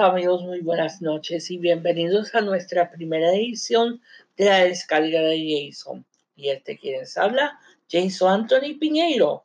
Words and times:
Amigos, 0.00 0.44
muy 0.44 0.60
buenas 0.60 1.02
noches 1.02 1.50
y 1.50 1.58
bienvenidos 1.58 2.32
a 2.32 2.40
nuestra 2.40 2.88
primera 2.88 3.34
edición 3.34 4.00
de 4.36 4.44
la 4.44 4.64
descarga 4.64 5.22
de 5.22 5.70
Jason. 5.72 6.06
Y 6.36 6.50
este 6.50 6.78
quien 6.78 7.00
les 7.00 7.16
habla, 7.16 7.58
Jason 7.90 8.42
Anthony 8.42 8.78
Piñeiro. 8.78 9.42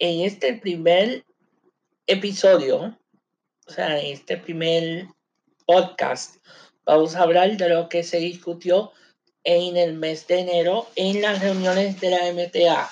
En 0.00 0.22
este 0.22 0.54
primer 0.54 1.24
episodio, 2.08 2.98
o 3.68 3.70
sea, 3.70 4.00
en 4.00 4.14
este 4.14 4.36
primer 4.36 5.06
podcast, 5.64 6.44
vamos 6.84 7.14
a 7.14 7.22
hablar 7.22 7.56
de 7.56 7.68
lo 7.68 7.88
que 7.88 8.02
se 8.02 8.18
discutió 8.18 8.90
en 9.44 9.76
el 9.76 9.94
mes 9.94 10.26
de 10.26 10.40
enero 10.40 10.88
en 10.96 11.22
las 11.22 11.40
reuniones 11.40 12.00
de 12.00 12.10
la 12.10 12.32
MTA. 12.32 12.90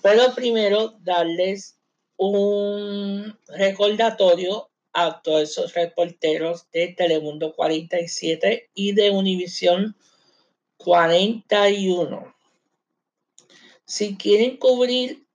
Pero 0.00 0.32
primero 0.36 0.94
darles 1.00 1.76
un 2.16 3.36
recordatorio 3.48 4.70
a 4.94 5.20
todos 5.20 5.50
esos 5.50 5.74
reporteros 5.74 6.70
de 6.70 6.88
Telemundo 6.88 7.52
47 7.54 8.70
y 8.74 8.92
de 8.92 9.10
Univisión 9.10 9.96
41. 10.78 12.34
Si 13.84 14.16
quieren 14.16 14.56
cubrir 14.56 15.26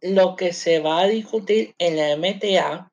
lo 0.00 0.36
que 0.36 0.52
se 0.52 0.78
va 0.78 1.00
a 1.00 1.08
discutir 1.08 1.74
en 1.78 1.96
la 1.96 2.16
MTA 2.16 2.92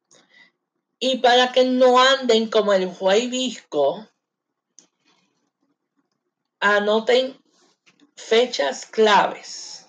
y 0.99 1.19
para 1.19 1.51
que 1.51 1.63
no 1.63 1.99
anden 1.99 2.49
como 2.49 2.73
el 2.73 2.87
juez 2.87 3.29
Visco, 3.29 4.07
anoten 6.59 7.37
fechas 8.15 8.87
claves. 8.87 9.85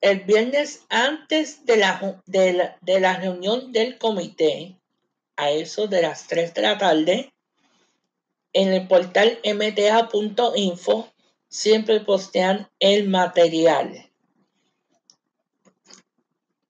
El 0.00 0.20
viernes 0.20 0.84
antes 0.88 1.64
de 1.66 1.76
la, 1.76 2.22
de 2.26 2.52
la, 2.52 2.78
de 2.80 3.00
la 3.00 3.16
reunión 3.16 3.72
del 3.72 3.98
comité, 3.98 4.78
a 5.36 5.50
eso 5.50 5.86
de 5.86 6.02
las 6.02 6.26
3 6.28 6.54
de 6.54 6.62
la 6.62 6.78
tarde 6.78 7.32
en 8.52 8.72
el 8.72 8.86
portal 8.86 9.40
mta.info 9.44 11.12
siempre 11.48 12.00
postean 12.00 12.70
el 12.78 13.08
material 13.08 14.10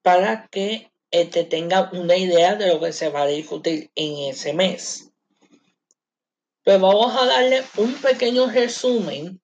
para 0.01 0.47
que 0.47 0.91
te 1.09 1.21
este, 1.21 1.43
tenga 1.43 1.89
una 1.93 2.17
idea 2.17 2.55
de 2.55 2.67
lo 2.67 2.79
que 2.79 2.91
se 2.91 3.09
va 3.09 3.21
a 3.21 3.27
discutir 3.27 3.91
en 3.95 4.31
ese 4.31 4.51
mes. 4.53 5.11
Pues 6.63 6.79
vamos 6.79 7.15
a 7.15 7.25
darle 7.25 7.63
un 7.77 7.93
pequeño 8.01 8.47
resumen 8.47 9.39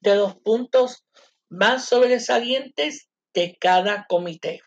de 0.00 0.16
los 0.16 0.34
puntos 0.36 1.04
más 1.48 1.86
sobresalientes 1.86 3.08
de 3.34 3.56
cada 3.56 4.06
comité. 4.08 4.60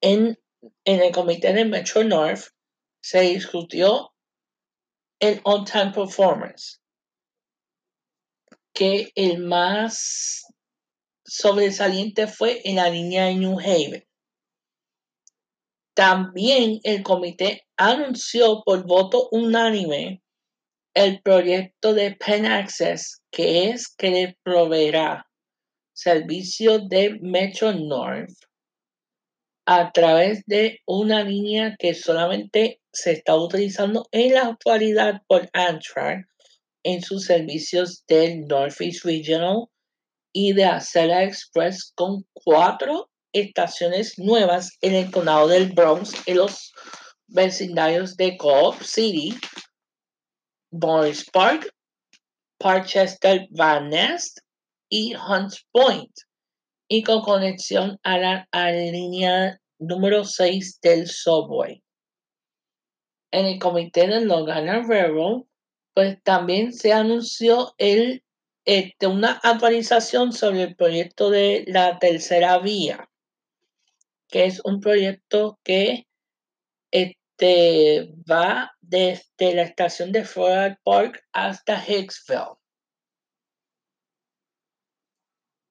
En 0.00 0.38
en 0.84 1.00
el 1.00 1.12
comité 1.12 1.52
de 1.52 1.64
Metro 1.64 2.04
North 2.04 2.48
se 3.02 3.20
discutió 3.20 4.12
el 5.20 5.40
on-time 5.44 5.92
performance, 5.92 6.80
que 8.74 9.12
el 9.14 9.38
más 9.38 10.44
sobresaliente 11.24 12.26
fue 12.26 12.60
en 12.64 12.76
la 12.76 12.90
línea 12.90 13.26
de 13.26 13.34
New 13.34 13.58
Haven. 13.58 14.04
También 15.94 16.80
el 16.82 17.02
comité 17.02 17.66
anunció 17.76 18.62
por 18.64 18.86
voto 18.86 19.28
unánime 19.32 20.22
el 20.94 21.20
proyecto 21.22 21.94
de 21.94 22.16
Pen 22.16 22.46
Access, 22.46 23.22
que 23.30 23.70
es 23.70 23.88
que 23.88 24.10
le 24.10 24.38
proveerá 24.42 25.26
servicio 25.92 26.78
de 26.78 27.18
Metro 27.20 27.72
North 27.72 28.49
a 29.72 29.92
través 29.92 30.44
de 30.46 30.80
una 30.84 31.22
línea 31.22 31.76
que 31.78 31.94
solamente 31.94 32.80
se 32.92 33.12
está 33.12 33.36
utilizando 33.36 34.04
en 34.10 34.34
la 34.34 34.48
actualidad 34.48 35.22
por 35.28 35.48
Amtrak 35.52 36.26
en 36.82 37.00
sus 37.02 37.26
servicios 37.26 38.04
del 38.08 38.48
Northeast 38.48 39.04
Regional 39.04 39.66
y 40.32 40.54
de 40.54 40.64
Acela 40.64 41.22
Express 41.22 41.92
con 41.94 42.26
cuatro 42.32 43.12
estaciones 43.32 44.18
nuevas 44.18 44.76
en 44.80 44.96
el 44.96 45.08
condado 45.12 45.46
del 45.46 45.70
Bronx 45.70 46.14
en 46.26 46.38
los 46.38 46.72
vecindarios 47.28 48.16
de 48.16 48.36
Coop 48.38 48.82
City, 48.82 49.38
Morris 50.72 51.30
Park, 51.30 51.72
Parkchester 52.58 53.46
Van 53.52 53.88
Nest 53.90 54.40
y 54.88 55.14
Hunts 55.14 55.64
Point 55.70 56.10
y 56.92 57.04
con 57.04 57.22
conexión 57.22 58.00
a 58.02 58.18
la, 58.18 58.48
línea 58.72 59.60
número 59.78 60.24
6 60.24 60.80
del 60.82 61.06
subway. 61.06 61.84
En 63.30 63.46
el 63.46 63.60
comité 63.60 64.08
de 64.08 64.22
Logan 64.22 64.88
Railroad, 64.88 65.44
pues 65.94 66.20
también 66.24 66.72
se 66.72 66.92
anunció 66.92 67.74
el, 67.78 68.24
este, 68.64 69.06
una 69.06 69.38
actualización 69.44 70.32
sobre 70.32 70.64
el 70.64 70.74
proyecto 70.74 71.30
de 71.30 71.64
la 71.68 72.00
tercera 72.00 72.58
vía, 72.58 73.08
que 74.26 74.46
es 74.46 74.60
un 74.64 74.80
proyecto 74.80 75.60
que 75.62 76.08
este, 76.90 78.12
va 78.28 78.72
desde 78.80 79.54
la 79.54 79.62
estación 79.62 80.10
de 80.10 80.24
Floral 80.24 80.76
Park 80.82 81.22
hasta 81.32 81.80
Hicksville. 81.86 82.59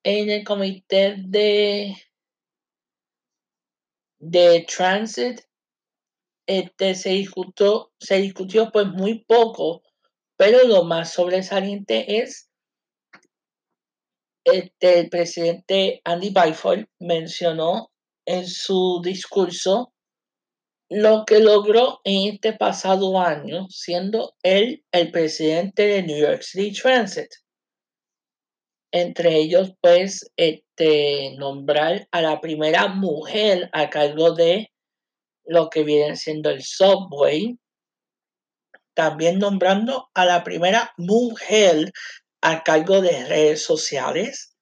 En 0.09 0.31
el 0.31 0.43
comité 0.43 1.17
de, 1.19 1.95
de 4.17 4.65
transit 4.67 5.41
este, 6.47 6.95
se 6.95 7.09
discutió, 7.11 7.91
se 7.99 8.17
discutió 8.17 8.71
pues 8.71 8.87
muy 8.87 9.23
poco, 9.23 9.83
pero 10.35 10.63
lo 10.63 10.83
más 10.83 11.13
sobresaliente 11.13 12.21
es 12.21 12.49
este, 14.43 14.99
el 14.99 15.09
presidente 15.09 16.01
Andy 16.03 16.31
Byford 16.31 16.85
mencionó 16.97 17.91
en 18.25 18.47
su 18.47 19.01
discurso 19.03 19.93
lo 20.89 21.23
que 21.25 21.39
logró 21.39 22.01
en 22.03 22.33
este 22.33 22.53
pasado 22.53 23.19
año, 23.19 23.67
siendo 23.69 24.33
él 24.41 24.83
el 24.91 25.11
presidente 25.11 25.85
de 25.85 26.01
New 26.01 26.19
York 26.19 26.41
City 26.41 26.73
Transit 26.73 27.29
entre 28.91 29.37
ellos 29.37 29.71
pues 29.81 30.31
este, 30.35 31.35
nombrar 31.37 32.07
a 32.11 32.21
la 32.21 32.41
primera 32.41 32.87
mujer 32.87 33.69
a 33.73 33.89
cargo 33.89 34.31
de 34.31 34.71
lo 35.45 35.69
que 35.69 35.83
viene 35.83 36.15
siendo 36.15 36.49
el 36.49 36.63
subway, 36.63 37.57
también 38.93 39.39
nombrando 39.39 40.09
a 40.13 40.25
la 40.25 40.43
primera 40.43 40.93
mujer 40.97 41.91
a 42.41 42.63
cargo 42.63 43.01
de 43.01 43.25
redes 43.25 43.63
sociales, 43.63 44.55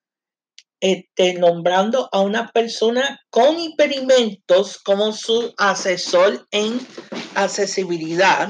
este, 0.80 1.34
nombrando 1.34 2.08
a 2.12 2.22
una 2.22 2.52
persona 2.52 3.20
con 3.30 3.60
impedimentos 3.60 4.78
como 4.78 5.12
su 5.12 5.54
asesor 5.58 6.48
en 6.52 6.80
accesibilidad, 7.36 8.50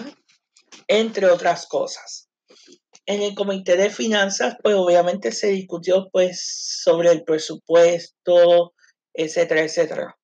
entre 0.88 1.28
otras 1.28 1.68
cosas 1.68 2.27
en 3.08 3.22
el 3.22 3.34
comité 3.34 3.78
de 3.78 3.90
finanzas, 3.90 4.58
pues 4.62 4.76
obviamente 4.76 5.32
se 5.32 5.48
discutió 5.48 6.10
pues 6.12 6.82
sobre 6.84 7.12
el 7.12 7.24
presupuesto, 7.24 8.74
etcétera, 9.14 9.62
etcétera. 9.62 10.20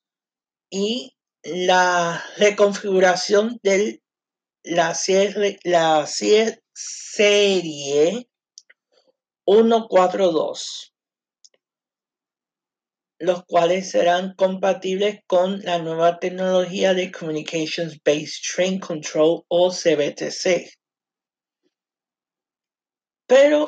y 0.68 1.16
la 1.42 2.22
reconfiguración 2.36 3.58
de 3.62 4.02
la, 4.62 4.94
la, 5.64 6.06
serie 6.80 8.28
142, 9.44 10.94
los 13.18 13.44
cuales 13.44 13.90
serán 13.90 14.34
compatibles 14.34 15.20
con 15.26 15.60
la 15.60 15.78
nueva 15.78 16.18
tecnología 16.18 16.94
de 16.94 17.12
Communications 17.12 18.00
Based 18.02 18.42
Train 18.54 18.80
Control 18.80 19.44
o 19.48 19.70
CBTC. 19.70 20.72
Pero 23.26 23.66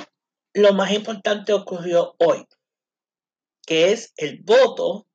lo 0.54 0.72
más 0.72 0.92
importante 0.92 1.52
ocurrió 1.52 2.14
hoy, 2.18 2.46
que 3.66 3.92
es 3.92 4.12
el 4.16 4.42
voto, 4.42 4.88
o 4.88 5.06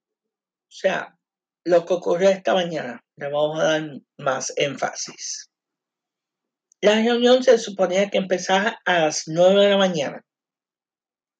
sea, 0.69 1.17
lo 1.65 1.85
que 1.85 1.93
ocurrió 1.95 2.29
esta 2.29 2.53
mañana. 2.53 3.03
Le 3.15 3.31
vamos 3.31 3.59
a 3.59 3.63
dar 3.63 3.89
más 4.17 4.53
énfasis. 4.55 5.50
La 6.88 7.04
reunión 7.04 7.44
se 7.44 7.57
suponía 7.57 8.10
que 8.10 8.18
empezaba 8.18 8.80
a 8.86 9.00
las 9.00 9.24
9 9.28 9.62
de 9.62 9.69
la 9.72 9.78
mañana. 9.78 10.25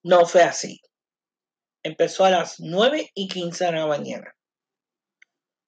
No 0.04 0.26
fue 0.26 0.44
así. 0.44 0.82
Empezó 1.84 2.26
a 2.26 2.32
las 2.32 2.60
9 2.60 3.12
y 3.14 3.30
15 3.30 3.64
de 3.64 3.72
la 3.72 3.88
mañana. 3.88 4.36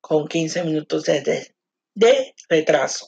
con 0.02 0.28
15 0.28 0.66
minutos 0.66 1.06
de, 1.06 1.56
de 1.96 2.36
retraso. 2.50 3.08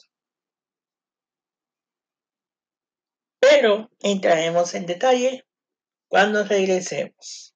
Pero 3.38 3.90
entraremos 4.00 4.72
en 4.72 4.86
detalle 4.86 5.44
cuando 6.08 6.42
regresemos. 6.42 7.51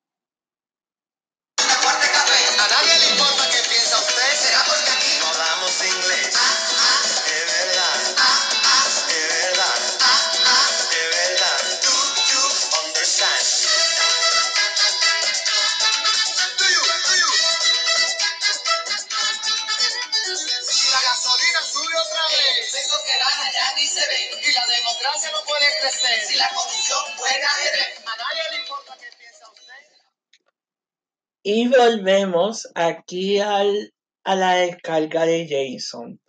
Y 31.43 31.69
volvemos 31.69 32.69
aquí 32.75 33.39
al, 33.39 33.95
a 34.25 34.35
la 34.35 34.55
descarga 34.57 35.27
de 35.27 35.47
Jason. 35.49 36.21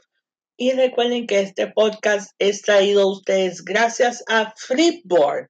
Y 0.58 0.74
recuerden 0.74 1.28
que 1.28 1.40
este 1.40 1.68
podcast 1.68 2.32
es 2.40 2.62
traído 2.62 3.04
a 3.04 3.12
ustedes 3.12 3.64
gracias 3.64 4.24
a 4.28 4.54
Flipboard. 4.56 5.50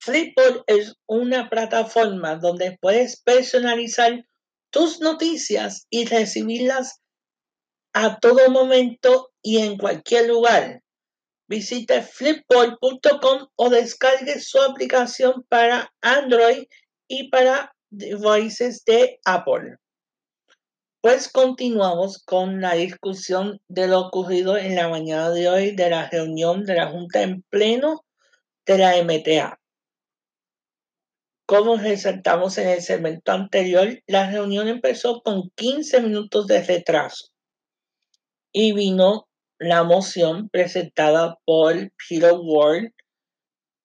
Flipboard 0.00 0.64
es 0.66 0.94
una 1.06 1.48
plataforma 1.48 2.36
donde 2.36 2.78
puedes 2.80 3.20
personalizar 3.22 4.24
tus 4.70 5.00
noticias 5.00 5.86
y 5.90 6.04
recibirlas 6.06 7.00
a 7.92 8.18
todo 8.18 8.50
momento 8.50 9.32
y 9.42 9.58
en 9.58 9.78
cualquier 9.78 10.28
lugar. 10.28 10.82
Visite 11.48 12.02
flipboard.com 12.02 13.46
o 13.56 13.70
descargue 13.70 14.40
su 14.40 14.60
aplicación 14.60 15.44
para 15.48 15.92
Android 16.00 16.64
y 17.08 17.28
para 17.30 17.72
devices 17.90 18.84
de 18.84 19.20
Apple. 19.24 19.76
Pues 21.00 21.30
continuamos 21.30 22.22
con 22.24 22.60
la 22.60 22.74
discusión 22.74 23.60
de 23.68 23.86
lo 23.86 24.00
ocurrido 24.00 24.56
en 24.56 24.74
la 24.74 24.88
mañana 24.88 25.30
de 25.30 25.48
hoy 25.48 25.70
de 25.70 25.88
la 25.88 26.10
reunión 26.10 26.64
de 26.64 26.74
la 26.74 26.88
Junta 26.88 27.22
en 27.22 27.42
pleno 27.42 28.04
de 28.66 28.78
la 28.78 29.00
MTA. 29.04 29.60
Como 31.46 31.76
resaltamos 31.76 32.58
en 32.58 32.70
el 32.70 32.82
segmento 32.82 33.30
anterior, 33.30 34.02
la 34.08 34.28
reunión 34.28 34.66
empezó 34.66 35.22
con 35.22 35.48
15 35.54 36.00
minutos 36.02 36.48
de 36.48 36.60
retraso 36.64 37.28
y 38.52 38.72
vino 38.72 39.25
la 39.58 39.84
moción 39.84 40.48
presentada 40.48 41.38
por 41.44 41.74
Peter 42.08 42.34
Ward 42.34 42.92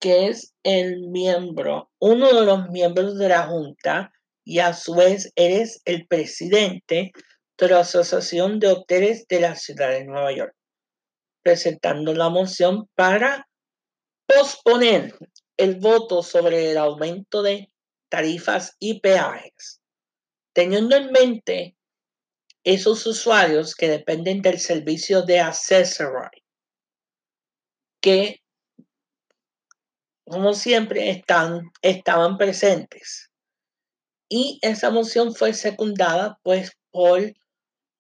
que 0.02 0.28
es 0.28 0.56
el 0.64 1.08
miembro, 1.10 1.92
uno 2.00 2.34
de 2.34 2.46
los 2.46 2.70
miembros 2.70 3.18
de 3.20 3.30
la 3.30 3.44
Junta 3.44 4.12
y 4.44 4.58
a 4.58 4.74
su 4.74 4.96
vez 4.96 5.32
eres 5.36 5.82
el 5.86 6.08
presidente 6.08 7.12
de 7.58 7.70
la 7.70 7.82
Asociación 7.82 8.60
de 8.60 8.70
Hoteles 8.70 9.28
de 9.28 9.40
la 9.40 9.56
Ciudad 9.56 9.92
de 9.92 10.06
Nueva 10.06 10.36
York, 10.36 10.56
presentando 11.44 12.16
la 12.16 12.30
moción 12.30 12.90
para 12.96 13.48
posponer 14.26 15.14
el 15.58 15.76
voto 15.76 16.24
sobre 16.24 16.72
el 16.72 16.78
aumento 16.80 17.44
de 17.44 17.72
tarifas 18.10 18.76
y 18.80 19.02
peajes, 19.02 19.82
teniendo 20.54 20.96
en 20.96 21.12
mente 21.12 21.76
esos 22.64 23.06
usuarios 23.06 23.76
que 23.76 23.90
dependen 23.90 24.42
del 24.42 24.60
servicio 24.60 25.24
de 25.24 25.40
Accessory, 25.40 26.44
que 28.02 28.42
como 30.32 30.54
siempre, 30.54 31.10
están, 31.10 31.72
estaban 31.82 32.38
presentes. 32.38 33.30
Y 34.30 34.60
esa 34.62 34.90
moción 34.90 35.36
fue 35.36 35.54
secundada 35.54 36.40
pues 36.42 36.72
por 36.90 37.34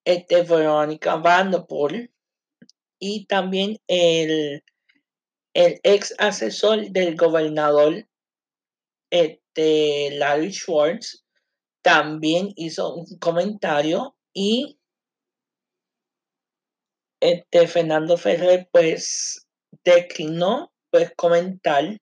este, 0.05 0.43
Verónica 0.43 1.17
Vanderpool 1.17 2.09
y 2.99 3.25
también 3.25 3.79
el, 3.87 4.63
el 5.53 5.79
ex 5.83 6.15
asesor 6.19 6.89
del 6.91 7.17
gobernador 7.17 8.07
este, 9.09 10.11
Larry 10.11 10.53
Schwartz 10.53 11.25
también 11.81 12.53
hizo 12.55 12.95
un 12.95 13.05
comentario 13.19 14.15
y 14.33 14.79
este 17.21 17.67
Fernando 17.67 18.17
Ferrer 18.17 18.67
pues 18.71 19.47
declinó 19.83 20.71
pues 20.89 21.11
comentar 21.15 21.97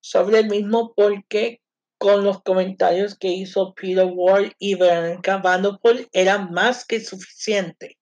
sobre 0.00 0.40
el 0.40 0.48
mismo 0.48 0.94
porque 0.94 1.60
con 1.98 2.24
los 2.24 2.42
comentarios 2.42 3.16
que 3.16 3.28
hizo 3.28 3.74
Peter 3.74 4.06
Ward 4.06 4.52
y 4.58 4.74
Veronica 4.74 5.38
Vanderpool 5.38 6.08
era 6.12 6.38
más 6.38 6.84
que 6.84 7.00
suficiente. 7.00 7.98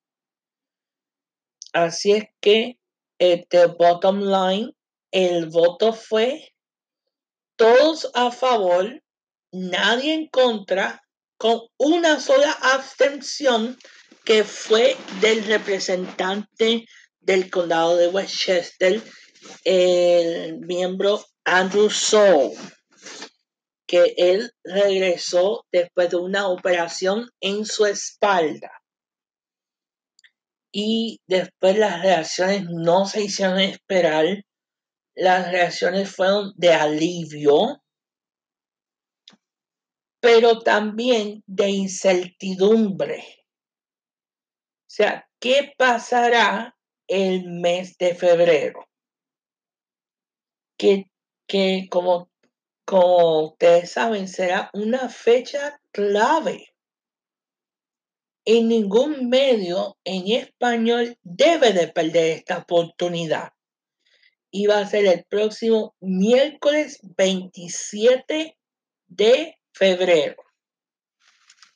Así 1.72 2.12
es 2.12 2.24
que 2.40 2.78
este 3.18 3.66
bottom 3.66 4.20
line, 4.20 4.72
el 5.12 5.48
voto 5.48 5.92
fue 5.92 6.52
todos 7.56 8.10
a 8.14 8.30
favor, 8.32 9.02
nadie 9.52 10.14
en 10.14 10.28
contra, 10.28 11.06
con 11.42 11.60
una 11.76 12.20
sola 12.20 12.52
abstención 12.52 13.76
que 14.24 14.44
fue 14.44 14.96
del 15.20 15.44
representante 15.44 16.86
del 17.18 17.50
condado 17.50 17.96
de 17.96 18.06
Westchester, 18.06 19.02
el 19.64 20.60
miembro 20.60 21.24
Andrew 21.42 21.90
Soul, 21.90 22.52
que 23.88 24.14
él 24.16 24.52
regresó 24.62 25.66
después 25.72 26.10
de 26.10 26.16
una 26.18 26.46
operación 26.46 27.28
en 27.40 27.66
su 27.66 27.86
espalda. 27.86 28.70
Y 30.70 31.18
después 31.26 31.76
las 31.76 32.02
reacciones 32.02 32.66
no 32.70 33.04
se 33.04 33.24
hicieron 33.24 33.58
esperar. 33.58 34.44
Las 35.16 35.50
reacciones 35.50 36.08
fueron 36.08 36.52
de 36.54 36.72
alivio, 36.72 37.81
pero 40.22 40.60
también 40.60 41.42
de 41.46 41.68
incertidumbre. 41.68 43.44
O 44.86 44.94
sea, 44.94 45.28
¿qué 45.38 45.74
pasará 45.76 46.78
el 47.06 47.50
mes 47.50 47.98
de 47.98 48.14
febrero? 48.14 48.88
¿Qué 50.78 51.12
que 51.52 51.86
como, 51.90 52.30
como 52.86 53.48
ustedes 53.48 53.90
saben 53.90 54.26
será 54.26 54.70
una 54.72 55.10
fecha 55.10 55.78
clave. 55.92 56.74
En 58.46 58.68
ningún 58.68 59.28
medio 59.28 59.98
en 60.02 60.28
español 60.28 61.18
debe 61.22 61.74
de 61.74 61.88
perder 61.88 62.38
esta 62.38 62.56
oportunidad. 62.56 63.52
Y 64.50 64.66
va 64.66 64.78
a 64.78 64.86
ser 64.86 65.04
el 65.04 65.24
próximo 65.24 65.94
miércoles 66.00 67.00
27 67.18 68.56
de 69.08 69.58
febrero. 69.72 70.36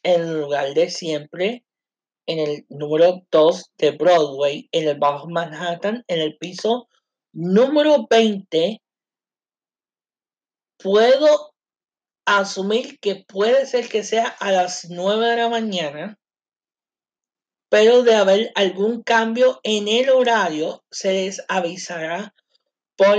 En 0.03 0.41
lugar 0.41 0.75
de 0.75 0.91
siempre, 0.91 1.65
en 2.27 2.39
el 2.39 2.67
número 2.69 3.23
2 3.31 3.73
de 3.79 3.91
Broadway, 3.93 4.69
en 4.73 4.89
el 4.89 4.99
Bajo 4.99 5.29
Manhattan, 5.29 6.05
en 6.09 6.21
el 6.21 6.37
piso 6.39 6.89
número 7.33 8.07
20 8.09 8.81
puedo 10.79 11.55
asumir 12.27 12.99
que 13.01 13.25
puede 13.27 13.67
ser 13.67 13.89
que 13.89 14.03
sea 14.03 14.27
a 14.27 14.51
las 14.51 14.89
9 14.91 15.27
de 15.29 15.37
la 15.37 15.49
mañana, 15.49 16.19
pero 17.69 18.03
de 18.03 18.15
haber 18.15 18.53
algún 18.55 19.03
cambio 19.03 19.61
en 19.63 19.89
el 19.89 20.11
horario, 20.11 20.85
se 20.91 21.13
les 21.13 21.43
avisará 21.49 22.35
por 22.97 23.19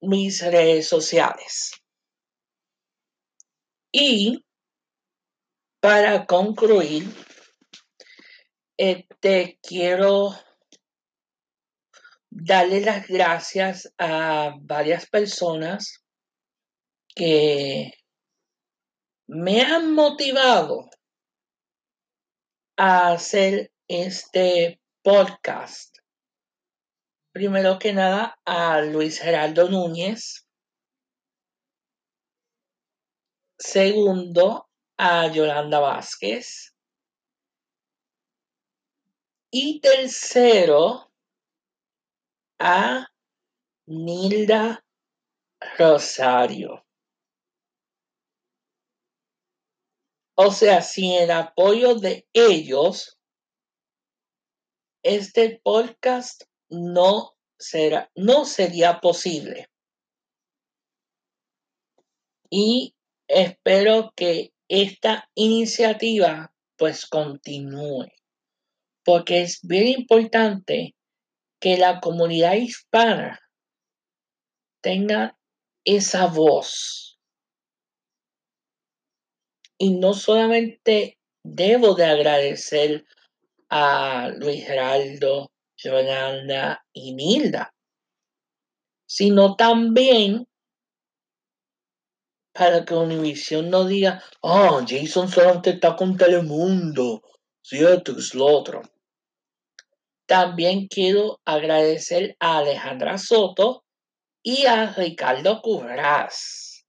mis 0.00 0.42
redes 0.42 0.88
sociales. 0.88 1.81
Y 3.92 4.44
para 5.80 6.24
concluir, 6.24 7.04
este, 8.78 9.58
quiero 9.62 10.30
darle 12.30 12.80
las 12.80 13.06
gracias 13.06 13.92
a 13.98 14.54
varias 14.60 15.06
personas 15.06 16.02
que 17.14 17.92
me 19.26 19.60
han 19.60 19.92
motivado 19.92 20.88
a 22.78 23.12
hacer 23.12 23.70
este 23.88 24.80
podcast. 25.02 25.94
Primero 27.32 27.78
que 27.78 27.92
nada 27.92 28.38
a 28.46 28.80
Luis 28.80 29.20
Geraldo 29.20 29.68
Núñez. 29.68 30.46
Segundo 33.64 34.68
a 34.98 35.28
Yolanda 35.32 35.78
Vázquez. 35.78 36.74
Y 39.52 39.80
tercero, 39.80 41.12
a 42.58 43.06
Nilda 43.86 44.84
Rosario. 45.78 46.84
O 50.34 50.50
sea, 50.50 50.82
sin 50.82 51.12
el 51.22 51.30
apoyo 51.30 51.94
de 51.94 52.26
ellos, 52.32 53.16
este 55.04 55.60
podcast 55.62 56.42
no 56.68 57.36
será, 57.56 58.10
no 58.16 58.44
sería 58.44 59.00
posible. 59.00 59.68
Y 62.50 62.96
espero 63.32 64.12
que 64.14 64.52
esta 64.68 65.28
iniciativa 65.34 66.52
pues 66.76 67.06
continúe, 67.06 68.08
porque 69.04 69.42
es 69.42 69.60
bien 69.62 69.88
importante 69.88 70.94
que 71.60 71.76
la 71.76 72.00
comunidad 72.00 72.54
hispana 72.54 73.40
tenga 74.82 75.38
esa 75.84 76.26
voz. 76.26 77.18
Y 79.78 79.90
no 79.98 80.14
solamente 80.14 81.18
debo 81.44 81.94
de 81.94 82.04
agradecer 82.04 83.04
a 83.68 84.28
Luis 84.36 84.66
Geraldo, 84.66 85.50
Yolanda 85.76 86.84
y 86.92 87.14
Nilda, 87.14 87.74
sino 89.06 89.56
también 89.56 90.46
para 92.52 92.84
que 92.84 92.94
Univision 92.94 93.70
no 93.70 93.84
diga, 93.84 94.22
oh, 94.40 94.80
Jason 94.86 95.28
solamente 95.28 95.70
está 95.70 95.96
con 95.96 96.16
Telemundo, 96.16 97.22
cierto, 97.62 98.18
es 98.18 98.34
lo 98.34 98.46
otro. 98.46 98.82
También 100.26 100.86
quiero 100.88 101.40
agradecer 101.44 102.36
a 102.38 102.58
Alejandra 102.58 103.18
Soto 103.18 103.84
y 104.42 104.66
a 104.66 104.92
Ricardo 104.92 105.60
Curraz. 105.62 106.84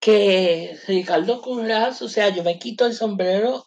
Que 0.00 0.78
Ricardo 0.86 1.40
Curraz, 1.40 2.02
o 2.02 2.08
sea, 2.08 2.28
yo 2.28 2.42
me 2.42 2.58
quito 2.58 2.84
el 2.84 2.92
sombrero 2.92 3.66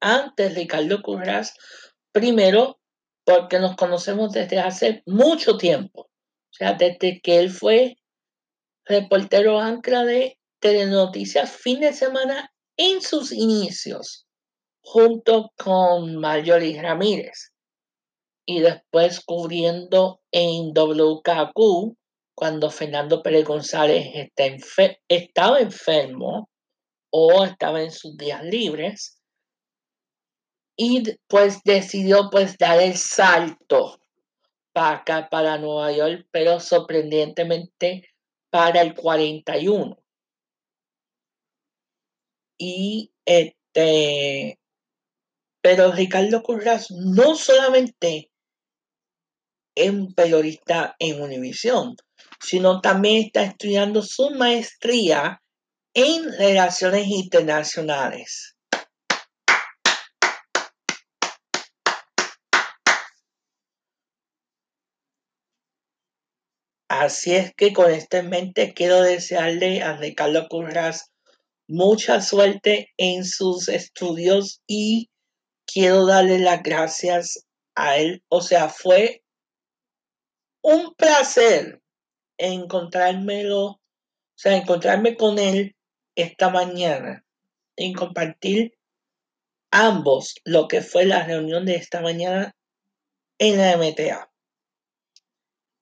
antes 0.00 0.54
Ricardo 0.54 1.02
Curraz, 1.02 1.54
primero 2.12 2.80
porque 3.24 3.58
nos 3.58 3.76
conocemos 3.76 4.32
desde 4.32 4.60
hace 4.60 5.02
mucho 5.06 5.56
tiempo. 5.56 6.08
O 6.54 6.56
sea, 6.56 6.74
desde 6.74 7.20
que 7.20 7.40
él 7.40 7.50
fue 7.50 7.96
reportero 8.84 9.58
ancla 9.58 10.04
de 10.04 10.38
Telenoticias 10.60 11.50
fin 11.50 11.80
de 11.80 11.92
semana 11.92 12.52
en 12.76 13.02
sus 13.02 13.32
inicios, 13.32 14.26
junto 14.82 15.52
con 15.58 16.16
Marjorie 16.16 16.80
Ramírez. 16.80 17.52
Y 18.46 18.60
después 18.60 19.20
cubriendo 19.24 20.20
en 20.30 20.72
WKQ 20.72 21.96
cuando 22.36 22.70
Fernando 22.70 23.20
Pérez 23.22 23.44
González 23.44 24.06
estaba 25.08 25.58
enfermo 25.58 26.48
o 27.10 27.44
estaba 27.44 27.82
en 27.82 27.90
sus 27.90 28.16
días 28.16 28.44
libres 28.44 29.20
y 30.76 31.02
pues 31.26 31.60
decidió 31.64 32.30
pues 32.30 32.56
dar 32.58 32.80
el 32.80 32.96
salto 32.96 34.00
para 34.74 34.96
acá, 34.98 35.28
para 35.30 35.56
Nueva 35.56 35.92
York, 35.92 36.26
pero 36.30 36.60
sorprendentemente 36.60 38.10
para 38.50 38.82
el 38.82 38.94
41. 38.94 39.96
Y 42.58 43.12
este, 43.24 44.58
pero 45.62 45.92
Ricardo 45.92 46.42
Curras 46.42 46.90
no 46.90 47.36
solamente 47.36 48.30
es 49.76 49.90
un 49.90 50.12
periodista 50.14 50.94
en 50.98 51.22
Univisión, 51.22 51.96
sino 52.40 52.80
también 52.80 53.26
está 53.26 53.44
estudiando 53.44 54.02
su 54.02 54.30
maestría 54.30 55.40
en 55.94 56.32
relaciones 56.38 57.06
internacionales. 57.08 58.53
Así 67.00 67.34
es 67.34 67.52
que 67.56 67.72
con 67.72 67.90
esto 67.90 68.18
en 68.18 68.28
mente 68.28 68.72
quiero 68.72 69.02
desearle 69.02 69.82
a 69.82 69.96
Ricardo 69.96 70.46
Curras 70.48 71.10
mucha 71.66 72.20
suerte 72.20 72.92
en 72.96 73.24
sus 73.24 73.66
estudios 73.68 74.62
y 74.68 75.10
quiero 75.66 76.06
darle 76.06 76.38
las 76.38 76.62
gracias 76.62 77.46
a 77.74 77.96
él. 77.96 78.22
O 78.28 78.40
sea, 78.42 78.68
fue 78.68 79.24
un 80.62 80.94
placer 80.94 81.82
encontrármelo, 82.38 83.64
o 83.64 83.80
sea, 84.36 84.56
encontrarme 84.56 85.16
con 85.16 85.40
él 85.40 85.74
esta 86.14 86.48
mañana 86.48 87.24
y 87.74 87.92
compartir 87.92 88.78
ambos 89.72 90.36
lo 90.44 90.68
que 90.68 90.80
fue 90.80 91.06
la 91.06 91.24
reunión 91.24 91.66
de 91.66 91.74
esta 91.74 92.00
mañana 92.00 92.54
en 93.38 93.58
la 93.58 93.76
MTA. 93.76 94.30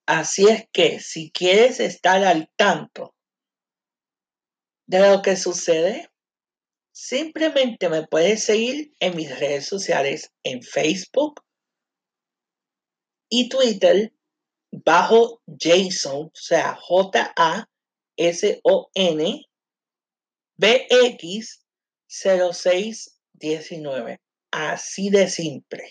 Así 0.06 0.48
es 0.48 0.64
que 0.72 1.00
si 1.00 1.30
quieres 1.30 1.80
estar 1.80 2.24
al 2.24 2.50
tanto 2.56 3.14
de 4.86 5.00
lo 5.00 5.22
que 5.22 5.36
sucede, 5.36 6.10
simplemente 6.92 7.88
me 7.88 8.06
puedes 8.06 8.44
seguir 8.44 8.94
en 9.00 9.16
mis 9.16 9.36
redes 9.38 9.66
sociales 9.66 10.32
en 10.42 10.62
Facebook 10.62 11.42
y 13.30 13.48
Twitter 13.48 14.12
bajo 14.70 15.40
Jason, 15.58 16.26
o 16.26 16.32
sea, 16.34 16.74
J-A-S-O-N 16.74 17.66
BX 20.56 21.64
0619. 22.08 24.20
Así 24.50 25.10
de 25.10 25.28
simple. 25.28 25.84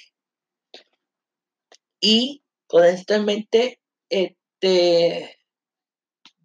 Y 1.99 2.43
con 2.67 2.85
esto 2.85 3.15
en 3.15 3.25
mente, 3.25 3.80
este, 4.11 5.37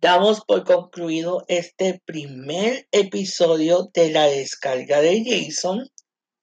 damos 0.01 0.43
por 0.45 0.65
concluido 0.65 1.45
este 1.49 2.01
primer 2.07 2.87
episodio 2.93 3.91
de 3.93 4.11
la 4.11 4.27
descarga 4.27 5.01
de 5.01 5.23
Jason, 5.25 5.87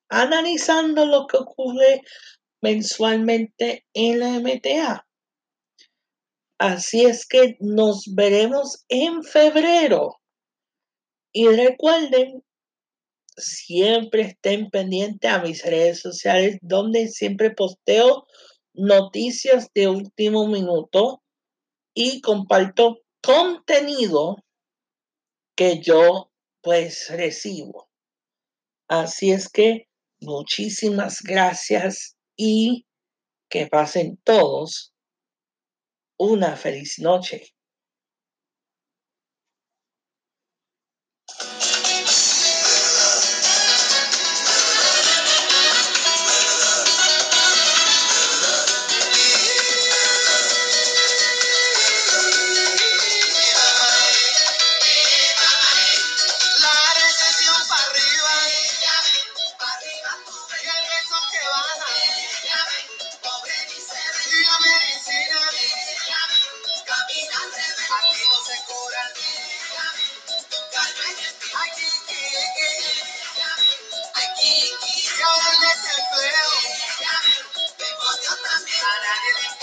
analizando 0.10 1.06
lo 1.06 1.26
que 1.28 1.38
ocurre 1.38 2.02
mensualmente 2.62 3.86
en 3.94 4.20
la 4.20 4.40
MTA. 4.40 5.08
Así 6.60 7.06
es 7.06 7.26
que 7.26 7.58
nos 7.60 8.04
veremos 8.14 8.86
en 8.90 9.24
febrero. 9.24 10.20
Y 11.34 11.48
recuerden, 11.48 12.44
siempre 13.36 14.22
estén 14.22 14.70
pendientes 14.70 15.32
a 15.32 15.42
mis 15.42 15.64
redes 15.64 16.00
sociales 16.00 16.58
donde 16.62 17.08
siempre 17.08 17.52
posteo 17.52 18.26
noticias 18.74 19.70
de 19.74 19.88
último 19.88 20.48
minuto 20.48 21.24
y 21.94 22.22
comparto 22.22 23.00
contenido 23.22 24.38
que 25.56 25.80
yo 25.82 26.32
pues 26.62 27.10
recibo. 27.10 27.90
Así 28.88 29.32
es 29.32 29.50
que 29.50 29.88
muchísimas 30.22 31.22
gracias 31.22 32.16
y 32.36 32.86
que 33.50 33.68
pasen 33.68 34.18
todos 34.24 34.94
una 36.18 36.56
feliz 36.56 37.00
noche. 37.00 37.54
desempleo. 75.62 76.52
Ya 77.02 77.16
me 77.28 77.38
busqué 77.54 77.90
otra 77.94 78.34
para 78.82 79.14
el 79.30 79.60